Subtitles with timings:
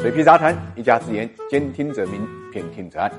[0.00, 3.12] 水皮杂谈，一家之言，兼听则明，偏听则暗。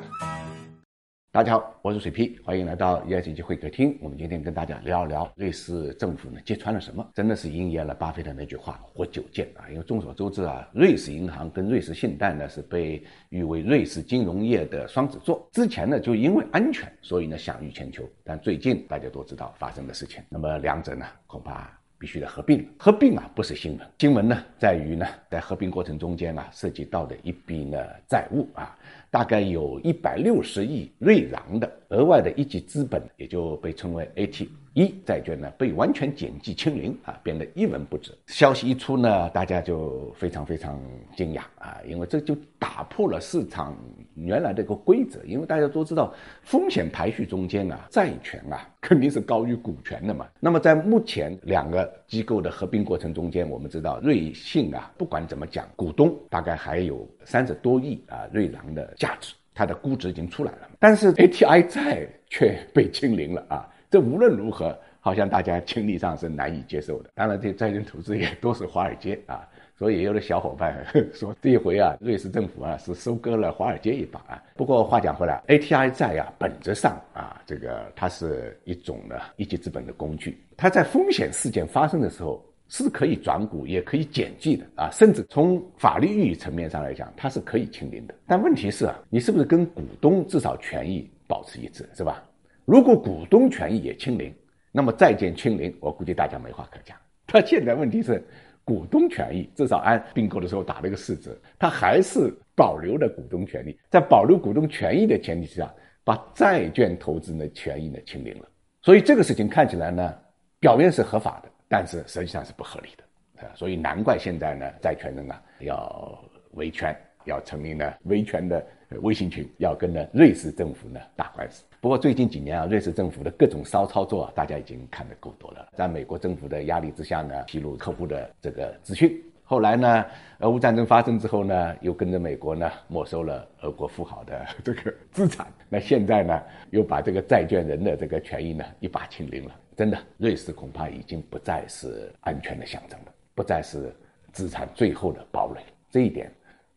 [1.32, 3.96] 大家好，我是水皮，欢迎来到 ESG 会客厅。
[4.02, 7.08] 我们今天跟大家聊一聊瑞士政府呢揭穿了什么？
[7.14, 9.70] 真的是应验了巴菲特那句话“活久见”啊！
[9.70, 15.48] 因为众所周知啊，瑞士银行跟瑞士信贷呢是被誉为瑞士金融业的双子座。
[15.52, 18.10] 之前呢就因为安全，所以呢享誉全球。
[18.24, 21.81] 但最近大家都知道发生的事情，那么两者呢恐怕。
[22.02, 27.78] 必须得合并，合并啊不是新闻，新闻呢在于呢，在合并过程中间啊涉及到的一笔呢
[28.10, 28.76] 债务啊，
[29.12, 34.50] 大概有一百六十亿瑞郎的额外的一级资本，也就被称为 AT。
[34.74, 38.18] 一债券呢被完全减记清零啊，变得一文不值。
[38.28, 40.82] 消息一出呢，大家就非常非常
[41.16, 43.78] 惊讶啊，因为这就打破了市场
[44.26, 45.20] 原来的一个规则。
[45.26, 50.28] 因为大家都知道，风险排序中间啊，债权啊 肯定是高于股权的嘛。
[50.40, 60.70] 那么在目前两个机构的合并过程中间，我们知道瑞信啊，不管怎么讲，股东大概还有三十多亿啊瑞郎的价值，它的估值已经出来了。
[60.80, 63.68] 但是 ATI 债却被清零了啊。
[63.90, 67.10] 这无论如何，好像大家心理上是难以接受的。
[67.16, 74.42] 当然，这债券投资也都是华尔街啊， 所以也有的小伙伴说这一回啊，瑞士政府啊是收割了华尔街一把啊。
[74.56, 88.14] 不过话讲回来，ATI 债啊，本质上啊，这个它是一种呢一级资本的工具，它在风险事件发生的时候是可以转股，也可以减记的啊，甚至从法律意义层面上来讲，它是可以清零的。
[88.28, 92.24] 但问题是啊，你是不是跟股东至少权益保持一致，是吧？
[92.66, 94.32] 如果股东权益也清零，
[94.72, 96.98] 那么债券清零，我估计大家没话可讲。
[97.28, 98.24] 他现在问题是，
[98.64, 108.48] 股东权益至少按并购的时候打了一个四折，他还是保留了股东权利，在保留股东权益的前提之下，把债券投资的权益呢清零了。
[108.82, 110.14] 所以这个事情看起来呢，
[110.60, 113.52] 表面是合法的，但是实际上是不合理的啊。
[113.56, 118.66] 所以难怪现在呢，债权人啊要维权，要成立呢维权的
[119.02, 121.64] 微信群，要跟呢瑞士政府呢打官司。
[121.80, 125.68] 不过最近几年啊，瑞士政府的各种骚操作啊，大家已经看得够多了。
[125.76, 129.22] 在美国政府的压力之下呢，披露客户的这个资讯。
[129.44, 130.06] 后来呢，
[130.40, 135.48] 俄乌战争发生之后呢，又跟着美国呢没收了俄国富豪的这个资产。
[135.68, 139.56] 那现在呢，又把这个债券人的这个权益呢一把清零了。
[139.76, 143.94] 真的，瑞士恐怕已经不再是安全的象征了，不再是
[144.32, 145.62] 资产最后的堡垒。
[145.90, 146.32] 这一点，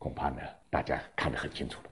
[0.04, 1.82] 恐怕呢大家看得很清楚了。